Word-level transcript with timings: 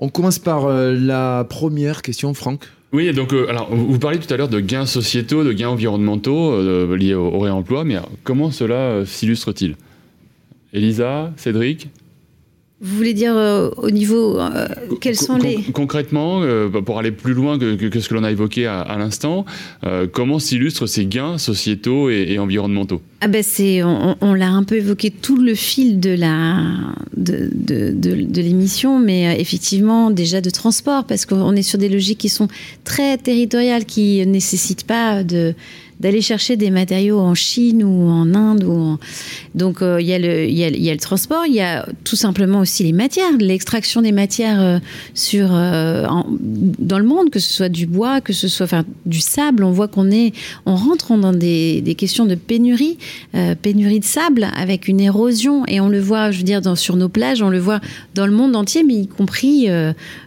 On 0.00 0.08
commence 0.08 0.38
par 0.38 0.66
euh, 0.66 0.94
la 0.94 1.44
première 1.48 2.02
question, 2.02 2.34
Franck. 2.34 2.64
Oui, 2.92 3.12
donc 3.12 3.34
alors 3.34 3.68
vous 3.74 3.98
parliez 3.98 4.18
tout 4.18 4.32
à 4.32 4.36
l'heure 4.38 4.48
de 4.48 4.60
gains 4.60 4.86
sociétaux, 4.86 5.44
de 5.44 5.52
gains 5.52 5.68
environnementaux 5.68 6.58
liés 6.96 7.12
au, 7.12 7.38
réemploi, 7.38 7.84
mais 7.84 7.98
comment 8.24 8.50
cela 8.50 9.04
s'illustre-t-il? 9.04 9.76
Elisa, 10.72 11.30
Cédric? 11.36 11.90
Vous 12.80 12.96
voulez 12.96 13.14
dire 13.14 13.36
euh, 13.36 13.70
au 13.76 13.90
niveau 13.90 14.38
euh, 14.38 14.68
quels 15.00 15.16
sont 15.16 15.36
les 15.36 15.56
concrètement 15.72 16.42
euh, 16.42 16.68
pour 16.68 17.00
aller 17.00 17.10
plus 17.10 17.34
loin 17.34 17.58
que, 17.58 18.00
ce 18.00 18.08
que 18.08 18.14
l'on 18.14 18.22
a 18.22 18.30
évoqué 18.30 18.66
à, 18.66 18.96
l'instant 18.98 19.44
comment 20.12 20.38
s'illustrent 20.38 20.86
ces 20.86 21.06
gains 21.06 21.38
sociétaux 21.38 22.10
et, 22.10 22.38
environnementaux? 22.38 23.02
Ah 23.20 23.26
ben 23.26 23.42
c'est 23.42 23.82
on, 23.82 24.34
l'a 24.34 24.48
un 24.48 24.62
peu 24.62 24.76
évoqué 24.76 25.10
tout 25.10 25.36
le 25.36 25.54
fil 25.54 25.98
de 25.98 26.10
la 26.10 26.62
de, 27.16 27.50
de, 27.52 27.92
de 27.92 28.40
l'émission 28.40 29.00
mais 29.00 29.40
effectivement 29.40 30.10
déjà 30.10 30.40
de 30.40 30.50
transport 30.50 31.04
parce 31.04 31.26
qu'on 31.26 31.56
est 31.56 31.62
sur 31.62 31.78
des 31.78 31.88
logiques 31.88 32.18
qui 32.18 32.28
sont 32.28 32.48
très 32.84 33.18
territoriales 33.18 33.86
qui 33.86 34.24
nécessitent 34.26 34.86
pas 34.86 35.24
de 35.24 35.54
d'aller 36.00 36.20
chercher 36.20 36.56
des 36.56 36.70
matériaux 36.70 37.18
en 37.18 37.34
Chine 37.34 37.82
ou 37.82 38.08
en 38.08 38.34
Inde. 38.34 38.64
Ou 38.64 38.98
Donc 39.54 39.82
euh, 39.82 40.00
il 40.00 40.06
y, 40.06 40.14
a 40.14 40.92
le 40.92 41.00
transport, 41.00 41.44
il 41.46 41.54
y 41.54 41.60
a 41.60 41.86
tout 42.04 42.16
simplement 42.16 42.60
aussi 42.60 42.84
les 42.84 42.92
matières, 42.92 43.32
l'extraction 43.38 44.00
des 44.02 44.12
matières 44.12 44.60
euh, 44.60 44.78
sur, 45.14 45.48
euh, 45.50 46.06
dans 46.40 46.98
le 46.98 47.04
monde, 47.04 47.30
que 47.30 47.40
ce 47.40 47.52
soit 47.52 47.68
du 47.68 47.86
bois, 47.86 48.20
que 48.20 48.32
ce 48.32 48.48
soit 48.48 48.84
du 49.06 49.20
sable. 49.20 49.64
On 49.64 49.72
voit 49.72 49.88
qu'on 49.88 50.10
est, 50.10 50.32
on 50.66 50.76
rentre 50.76 51.16
dans 51.16 51.32
des, 51.32 51.80
des 51.80 51.94
questions 51.94 52.26
de 52.26 52.34
pénurie, 52.34 52.98
pénurie 53.62 54.00
de 54.00 54.04
sable 54.04 54.48
avec 54.56 54.88
une 54.88 55.00
érosion 55.00 55.64
et 55.66 55.80
on 55.80 55.88
le 55.88 56.00
voit, 56.00 56.30
je 56.30 56.38
veux 56.38 56.44
dire, 56.44 56.60
dans, 56.60 56.76
sur 56.76 56.96
nos 56.96 57.08
plages, 57.08 57.42
on 57.42 57.48
le 57.48 57.58
voit 57.58 57.80
dans 58.14 58.26
le 58.26 58.32
monde 58.32 58.54
entier, 58.54 58.84
mais 58.84 58.94
y 58.94 59.06
compris 59.06 59.68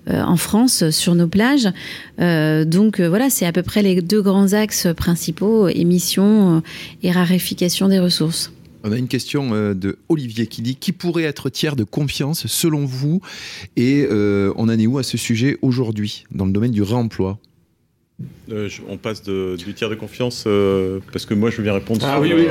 en 0.07 0.37
France 0.37 0.89
sur 0.89 1.15
nos 1.15 1.27
plages. 1.27 1.69
donc 2.17 2.99
voilà, 2.99 3.29
c'est 3.29 3.45
à 3.45 3.51
peu 3.51 3.61
près 3.63 3.83
les 3.83 4.01
deux 4.01 4.21
grands 4.21 4.53
axes 4.53 4.87
principaux 4.95 5.60
émissions 5.69 6.57
euh, 6.57 6.61
et 7.03 7.11
raréfication 7.11 7.87
des 7.87 7.99
ressources. 7.99 8.51
On 8.83 8.91
a 8.91 8.97
une 8.97 9.07
question 9.07 9.53
euh, 9.53 9.73
de 9.73 9.97
Olivier 10.09 10.47
qui 10.47 10.61
dit 10.61 10.75
qui 10.75 10.91
pourrait 10.91 11.23
être 11.23 11.49
tiers 11.49 11.75
de 11.75 11.83
confiance 11.83 12.47
selon 12.47 12.85
vous 12.85 13.21
et 13.75 14.07
euh, 14.09 14.53
on 14.55 14.69
en 14.69 14.79
est 14.79 14.87
où 14.87 14.97
à 14.97 15.03
ce 15.03 15.17
sujet 15.17 15.57
aujourd'hui 15.61 16.25
dans 16.31 16.45
le 16.45 16.51
domaine 16.51 16.71
du 16.71 16.81
réemploi? 16.81 17.37
On 18.87 18.97
passe 18.97 19.23
du 19.23 19.73
tiers 19.73 19.89
de 19.89 19.95
confiance 19.95 20.47
parce 21.11 21.25
que 21.25 21.33
moi 21.33 21.49
je 21.49 21.59
bien 21.63 21.73
répondre. 21.73 22.01
Ah 22.03 22.21
oui, 22.21 22.31
oui, 22.35 22.45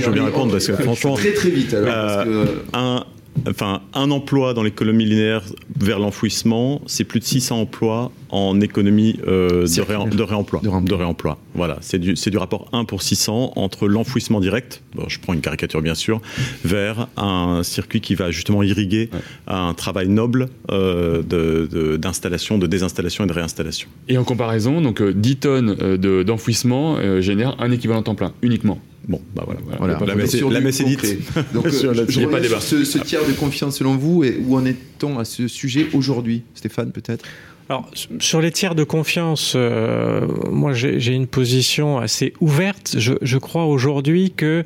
je 0.00 0.10
bien 0.10 0.24
répondre 0.24 0.50
parce 0.50 0.66
que 0.66 0.72
franchement. 0.72 1.14
Très 1.14 1.34
très 1.34 1.50
vite 1.50 1.72
alors. 1.72 2.26
un, 2.72 3.04
enfin, 3.46 3.82
un 3.94 4.10
emploi 4.10 4.54
dans 4.54 4.62
l'économie 4.62 5.04
linéaire 5.04 5.44
vers 5.80 5.98
l'enfouissement, 5.98 6.80
c'est 6.86 7.04
plus 7.04 7.20
de 7.20 7.24
600 7.24 7.60
emplois 7.60 8.10
en 8.30 8.60
économie 8.60 9.18
euh, 9.26 9.66
de, 9.66 9.80
réemploi. 10.22 10.60
De, 10.60 10.94
réemploi. 10.94 11.38
Voilà, 11.54 11.78
c'est 11.80 11.98
du, 11.98 12.14
du, 12.14 12.38
rapport 12.38 12.68
1 12.72 12.84
pour 12.84 13.02
600 13.02 13.52
entre 13.56 13.88
l'enfouissement 13.88 14.40
direct, 14.40 14.82
je 15.06 15.18
prends 15.18 15.32
une 15.32 15.40
caricature 15.40 15.80
bien 15.80 15.94
sûr, 15.94 16.20
vers 16.64 17.08
un 17.16 17.62
circuit 17.62 18.00
qui 18.00 18.14
va 18.14 18.30
justement 18.30 18.62
irriguer 18.62 19.10
un 19.46 19.74
travail 19.74 20.08
noble 20.08 20.48
euh, 20.70 21.96
d'installation, 21.96 22.58
de, 22.58 22.66
désinstallation 22.66 23.24
et 23.24 23.26
de 23.26 23.32
réinstallation. 23.32 23.88
Et 24.08 24.18
en 24.18 24.24
comparaison, 24.24 24.80
donc 24.80 25.02
10 25.02 25.30
euh, 25.46 25.96
tonnes 25.96 26.24
d'enfouissement 26.24 27.20
génèrent 27.20 27.56
un 27.60 27.70
équivalent 27.70 28.02
temps 28.02 28.14
plein 28.14 28.32
uniquement. 28.42 28.78
Bon, 29.08 29.22
bah 29.34 29.42
voilà. 29.46 29.60
voilà. 29.78 29.98
La, 30.06 30.14
messe, 30.14 30.38
la 30.38 30.60
messe 30.60 30.80
est 30.80 30.84
dite. 30.84 31.02
Donc, 31.54 31.64
il 31.72 32.18
n'y 32.18 32.24
a 32.24 32.28
pas 32.28 32.40
débat. 32.40 32.60
Ce, 32.60 32.84
ce 32.84 32.98
tiers 32.98 33.26
de 33.26 33.32
confiance, 33.32 33.78
selon 33.78 33.96
vous, 33.96 34.22
et 34.22 34.38
où 34.46 34.54
en 34.54 34.66
est-on 34.98 35.18
à 35.18 35.24
ce 35.24 35.48
sujet 35.48 35.86
aujourd'hui 35.92 36.42
Stéphane, 36.54 36.92
peut-être? 36.92 37.24
Alors, 37.68 37.90
sur 38.18 38.40
les 38.40 38.50
tiers 38.50 38.74
de 38.74 38.82
confiance, 38.82 39.52
euh, 39.54 40.26
moi 40.50 40.72
j'ai 40.72 41.12
une 41.12 41.26
position 41.26 41.98
assez 41.98 42.32
ouverte. 42.40 42.94
Je, 42.96 43.12
je 43.20 43.36
crois 43.36 43.66
aujourd'hui 43.66 44.32
que 44.34 44.64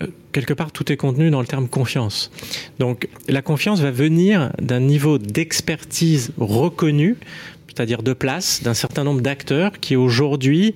euh, 0.00 0.06
quelque 0.30 0.54
part 0.54 0.70
tout 0.70 0.92
est 0.92 0.96
contenu 0.96 1.30
dans 1.30 1.40
le 1.40 1.46
terme 1.46 1.68
confiance. 1.68 2.30
Donc 2.78 3.08
la 3.28 3.42
confiance 3.42 3.80
va 3.80 3.90
venir 3.90 4.52
d'un 4.62 4.80
niveau 4.80 5.18
d'expertise 5.18 6.30
reconnu, 6.38 7.16
c'est-à-dire 7.66 8.04
de 8.04 8.12
place, 8.12 8.62
d'un 8.62 8.74
certain 8.74 9.02
nombre 9.02 9.22
d'acteurs 9.22 9.80
qui 9.80 9.96
aujourd'hui 9.96 10.72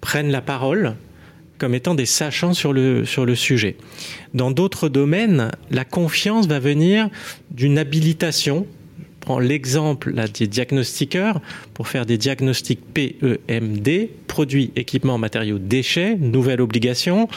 prennent 0.00 0.30
la 0.30 0.40
parole 0.40 0.94
comme 1.58 1.74
étant 1.74 1.94
des 1.94 2.06
sachants 2.06 2.54
sur 2.54 2.72
le, 2.72 3.04
sur 3.04 3.26
le 3.26 3.34
sujet. 3.34 3.76
Dans 4.34 4.50
d'autres 4.50 4.88
domaines, 4.88 5.50
la 5.70 5.84
confiance 5.84 6.46
va 6.46 6.58
venir 6.58 7.08
d'une 7.50 7.78
habilitation. 7.78 8.66
Je 8.98 9.04
prends 9.20 9.38
l'exemple 9.38 10.14
des 10.32 10.46
diagnostiqueurs 10.46 11.40
pour 11.74 11.88
faire 11.88 12.06
des 12.06 12.16
diagnostics 12.16 12.80
PEMD, 12.94 14.08
produits, 14.26 14.72
équipements, 14.76 15.18
matériaux, 15.18 15.58
déchets, 15.58 16.16
nouvelle 16.16 16.60
obligation. 16.60 17.28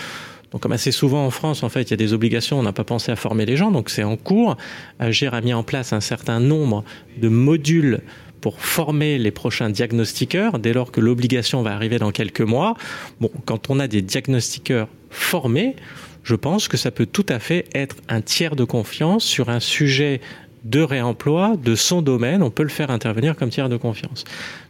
Donc, 0.52 0.62
comme 0.62 0.74
assez 0.74 0.92
souvent 0.92 1.26
en 1.26 1.32
France, 1.32 1.64
en 1.64 1.70
fait, 1.70 1.84
il 1.84 1.92
y 1.92 1.94
a 1.94 1.98
des 1.98 2.14
obligations, 2.14 2.60
on 2.60 2.64
n'a 2.64 2.74
pas 2.74 2.84
pensé 2.84 3.12
à 3.12 3.16
former 3.16 3.46
les 3.46 3.56
gens, 3.56 3.72
donc 3.72 3.90
c'est 3.90 4.04
en 4.04 4.18
cours. 4.18 4.58
Agir 5.00 5.34
a 5.34 5.42
mis 5.42 5.54
en 5.54 5.64
place 5.64 5.94
un 5.94 6.02
certain 6.02 6.42
nombre 6.42 6.84
de 7.18 7.30
modules 7.30 8.02
pour 8.42 8.60
former 8.60 9.18
les 9.18 9.32
prochains 9.32 9.70
diagnostiqueurs 9.70 10.60
dès 10.60 10.74
lors 10.74 10.92
que 10.92 11.00
l'obligation 11.00 11.62
va 11.62 11.74
arriver 11.74 12.00
dans 12.00 12.12
quelques 12.12 12.42
mois. 12.42 12.76
Bon, 13.22 13.32
quand 13.46 13.70
on 13.70 13.80
a 13.80 13.88
des 13.88 14.02
diagnostiqueurs 14.02 14.88
formés, 15.12 15.76
je 16.24 16.36
pense 16.36 16.68
que 16.68 16.78
ça 16.78 16.92
peut 16.92 17.06
tout 17.06 17.26
à 17.30 17.40
fait 17.40 17.66
être 17.74 17.96
un 18.10 18.22
tiers 18.22 18.56
de 18.56 18.64
confiance 18.64 19.24
sur 19.24 19.50
un 19.50 19.60
sujet 19.60 20.22
de 20.64 20.82
réemploi 20.82 21.56
de 21.64 21.76
son 21.76 22.02
domaine. 22.02 22.44
On 22.44 22.52
peut 22.52 22.64
le 22.64 22.70
faire 22.70 22.92
intervenir 22.92 23.36
comme 23.36 23.50
tiers 23.50 23.70
de 23.70 23.78
confiance. 23.78 24.26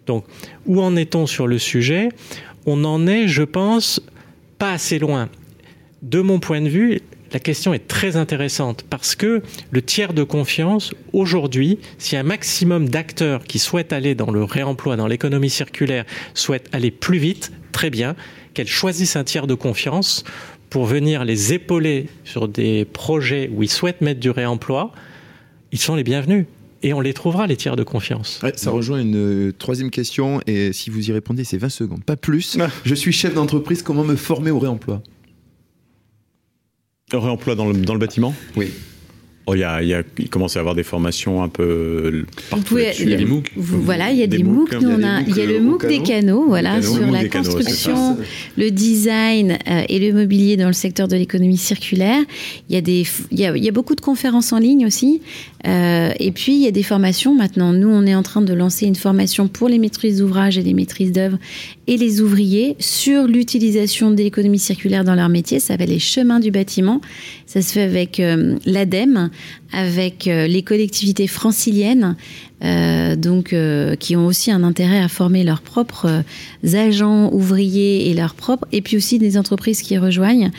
Donc, 0.06 0.26
où 0.66 0.82
en 0.82 0.96
est-on 0.96 1.26
sur 1.26 1.48
le 1.48 1.58
sujet? 1.58 2.10
On 2.66 2.84
en 2.84 3.08
est, 3.08 3.28
je 3.28 3.44
pense, 3.44 4.02
pas 4.58 4.72
assez 4.72 5.00
loin. 5.00 5.30
De 6.02 6.22
mon 6.22 6.40
point 6.40 6.62
de 6.62 6.70
vue, 6.70 7.02
la 7.34 7.40
question 7.40 7.74
est 7.74 7.88
très 7.88 8.18
intéressante 8.18 8.86
parce 8.90 9.16
que 9.16 9.42
le 9.72 9.82
tiers 9.82 10.14
de 10.14 10.24
confiance, 10.24 10.94
aujourd'hui, 11.14 11.80
si 11.98 12.16
un 12.16 12.24
maximum 12.24 12.90
d'acteurs 12.90 13.44
qui 13.44 13.60
souhaitent 13.60 13.94
aller 13.94 14.16
dans 14.16 14.32
le 14.32 14.44
réemploi, 14.44 14.96
dans 14.96 15.08
l'économie 15.08 15.50
circulaire, 15.50 16.06
souhaitent 16.34 16.70
aller 16.72 16.92
plus 16.92 17.18
vite, 17.18 17.52
très 17.72 17.90
bien, 17.90 18.16
qu'elles 18.54 18.68
choisissent 18.68 19.16
un 19.16 19.24
tiers 19.24 19.48
de 19.48 19.56
confiance 19.56 20.24
pour 20.70 20.86
venir 20.86 21.26
les 21.26 21.54
épauler 21.54 22.08
sur 22.24 22.48
des 22.48 22.86
projets 22.86 23.50
où 23.54 23.64
ils 23.64 23.70
souhaitent 23.70 24.02
mettre 24.02 24.20
du 24.20 24.30
réemploi, 24.30 24.92
ils 25.72 25.80
sont 25.80 25.96
les 25.96 26.04
bienvenus 26.04 26.46
et 26.84 26.94
on 26.94 27.02
les 27.02 27.14
trouvera, 27.14 27.48
les 27.48 27.58
tiers 27.58 27.76
de 27.76 27.84
confiance. 27.84 28.42
ça 28.56 28.72
rejoint 28.72 29.00
une 29.00 29.50
euh, 29.50 29.52
troisième 29.52 29.92
question, 29.92 30.42
et 30.48 30.74
si 30.74 30.90
vous 30.90 31.10
y 31.10 31.12
répondez, 31.12 31.44
c'est 31.44 31.58
20 31.58 31.70
secondes, 31.70 32.04
pas 32.04 32.16
plus. 32.16 32.58
Je 32.86 32.96
suis 32.96 33.12
chef 33.12 33.36
d'entreprise, 33.36 33.84
comment 33.84 34.04
me 34.04 34.16
former 34.16 34.50
au 34.50 34.60
réemploi? 34.60 35.04
Réemploi 37.18 37.56
dans 37.56 37.68
le, 37.68 37.74
dans 37.74 37.94
le 37.94 38.00
bâtiment? 38.00 38.34
Oui. 38.56 38.72
Oh, 39.48 39.56
il, 39.56 39.60
y 39.60 39.64
a, 39.64 39.82
il, 39.82 40.30
commence 40.30 40.56
à 40.56 40.60
y 40.60 40.62
avoir 40.62 40.76
des 40.76 40.84
formations 40.84 41.42
un 41.42 41.50
peu. 41.50 42.26
Vous 42.52 42.78
il 42.78 43.10
y 43.10 43.14
a 43.14 43.18
des 43.18 43.26
MOOC. 43.26 43.52
voilà, 43.56 44.12
il 44.12 44.20
y 44.20 44.24
a 44.24 44.28
des, 44.28 44.44
MOOC. 44.44 44.70
il, 44.80 45.36
y 45.36 45.42
a 45.42 45.46
le 45.46 45.60
MOOC 45.60 45.88
des 45.88 46.04
canaux, 46.04 46.46
voilà, 46.48 46.82
sur 46.82 47.10
la 47.10 47.28
construction, 47.28 48.18
le 48.56 48.70
design 48.70 49.58
euh, 49.68 49.84
et 49.90 50.00
le 50.00 50.14
mobilier 50.14 50.58
dans 50.58 50.68
le 50.68 50.74
secteur 50.74 51.08
de 51.08 51.16
l'économie 51.16 51.58
circulaire. 51.58 52.22
Il 52.70 52.76
y, 52.76 52.78
a 52.78 52.82
des, 52.82 53.04
il, 53.32 53.40
y 53.40 53.46
a, 53.46 53.58
il 53.58 53.64
y 53.64 53.68
a 53.68 53.72
beaucoup 53.72 53.96
de 53.96 54.02
conférences 54.02 54.54
en 54.54 54.60
ligne 54.60 54.86
aussi. 54.86 55.22
Euh, 55.68 56.12
et 56.20 56.32
puis, 56.32 56.54
il 56.54 56.62
y 56.62 56.68
a 56.68 56.72
des 56.72 56.84
formations. 56.84 57.36
Maintenant, 57.36 57.74
nous, 57.74 57.90
on 57.90 58.06
est 58.06 58.16
en 58.16 58.24
train 58.24 58.42
de 58.42 58.54
lancer 58.54 58.86
une 58.86 58.96
formation 58.96 59.48
pour 59.48 59.70
les 59.70 59.80
maîtrises 59.80 60.20
d'ouvrage 60.20 60.58
et 60.58 60.62
les 60.62 60.74
maîtrises 60.74 61.12
d'œuvre 61.12 61.38
et 61.88 61.98
les 61.98 62.22
ouvriers 62.22 62.76
sur 62.80 63.28
l'utilisation 63.28 64.12
de 64.12 64.18
l'économie 64.18 64.60
circulaire 64.60 65.04
dans 65.04 65.16
leur 65.16 65.30
métier. 65.30 65.60
Ça 65.60 65.70
s'appelle 65.70 65.90
les 65.90 66.00
chemins 66.00 66.40
du 66.40 66.52
bâtiment. 66.52 67.02
Ça 67.48 67.62
se 67.62 67.74
fait 67.74 67.82
avec 67.82 68.20
euh, 68.20 68.58
l'ADEME, 68.66 69.31
avec 69.72 70.28
euh, 70.28 70.48
les 70.48 70.62
collectivités 70.62 71.28
franciliennes, 71.28 72.16
euh, 72.64 73.16
donc 73.16 73.56
qui 74.00 74.16
ont 74.16 74.26
aussi 74.28 74.52
un 74.52 74.64
intérêt 74.64 75.00
à 75.00 75.08
former 75.08 75.44
leurs 75.44 75.62
propres 75.62 76.24
agents, 76.74 77.32
ouvriers 77.34 78.10
et 78.10 78.14
leurs 78.14 78.36
propres, 78.36 78.68
et 78.72 78.82
puis 78.82 78.98
aussi 78.98 79.18
des 79.18 79.38
entreprises 79.38 79.82
qui 79.82 79.98
rejoignent, 79.98 80.52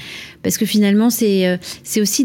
parce 0.43 0.59
que 0.59 0.67
finalement 0.67 1.11
c'est 1.11 1.59
c'est 1.85 2.01
aussi 2.01 2.25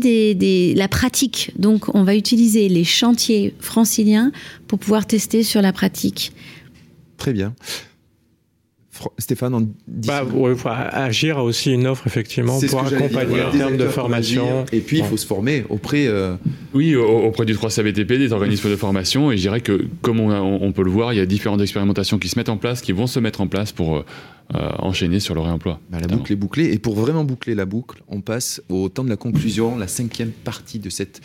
la 0.76 0.88
pratique. 0.88 1.52
Donc 1.60 1.94
on 1.96 2.04
va 2.04 2.16
utiliser 2.16 2.70
les 2.70 2.84
chantiers 2.84 3.54
franciliens 3.60 4.32
pour 4.68 4.80
pouvoir 4.80 5.06
tester 5.06 5.44
sur 5.44 5.62
la 5.62 5.72
pratique. 5.74 6.32
Très 7.18 7.34
bien. 7.34 7.54
Stéphane, 9.18 9.54
en 9.54 9.62
bah, 9.88 10.24
ouais, 10.24 10.56
Agir 10.66 11.38
a 11.38 11.44
aussi 11.44 11.72
une 11.72 11.88
offre, 11.88 12.08
effectivement, 12.08 12.60
pour 12.60 12.82
accompagner 12.82 13.42
en 13.42 13.52
termes 13.52 13.78
de 13.78 13.88
formation. 13.88 14.66
Et 14.72 14.80
puis, 14.80 15.00
il 15.00 15.04
faut 15.04 15.18
se 15.18 15.26
former 15.26 15.66
auprès. 15.70 16.08
Euh, 16.08 16.36
oui, 16.74 16.96
auprès 16.96 17.46
du 17.46 17.54
3CBTP, 17.54 18.18
des 18.18 18.34
organismes 18.34 18.70
de 18.70 18.76
formation. 18.76 19.32
Et 19.32 19.38
je 19.38 19.42
dirais 19.42 19.62
que, 19.62 19.86
comme 20.02 20.20
on, 20.20 20.72
peut 20.72 20.84
le 20.84 20.92
voir, 20.92 21.14
il 21.14 21.18
y 21.18 21.20
a 21.20 21.26
différentes 21.26 21.62
expérimentations 21.62 22.20
qui 22.20 22.30
se 22.30 22.38
mettent 22.38 22.50
en 22.50 22.58
place, 22.58 22.82
qui 22.82 22.92
vont 22.92 23.08
se 23.08 23.20
mettre 23.20 23.42
en 23.42 23.48
place 23.48 23.72
pour. 23.72 24.04
Euh, 24.56 24.70
enchaîner 24.80 25.20
sur 25.20 25.36
le 25.36 25.42
réemploi. 25.42 25.82
Bah, 25.92 25.98
la 26.00 26.08
boucle 26.08 26.32
est 26.32 26.38
bouclée. 26.38 26.72
Et 26.72 26.80
pour 26.80 26.96
vraiment 26.96 27.26
boucler 27.26 27.54
la 27.54 27.66
boucle, 27.66 28.02
on 28.08 28.22
passe 28.22 28.62
au 28.70 28.88
temps 28.88 29.04
de 29.04 29.10
la 29.10 29.18
conclusion, 29.18 29.78
la 29.78 29.90
cinquième 29.90 30.32
partie 30.32 30.80
de 30.80 30.90
cette 30.90 31.20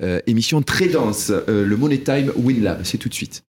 euh, 0.00 0.20
émission 0.28 0.62
très 0.62 0.86
dense. 0.86 1.32
le 1.48 1.76
Money 1.76 1.98
Time 1.98 2.30
Win 2.36 2.62
Lab, 2.62 2.82
c'est 2.84 2.98
tout 2.98 3.08
de 3.08 3.14
suite. 3.14 3.42